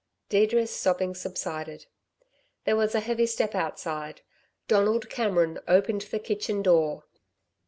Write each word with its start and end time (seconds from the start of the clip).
Deirdre's 0.29 0.71
sobbing 0.71 1.13
subsided. 1.13 1.85
There 2.65 2.75
was 2.75 2.95
a 2.95 3.01
heavy 3.01 3.27
step 3.27 3.53
outside. 3.53 4.21
Donald 4.67 5.11
Cameron 5.11 5.59
opened 5.67 6.01
the 6.01 6.17
kitchen 6.17 6.63
door. 6.63 7.03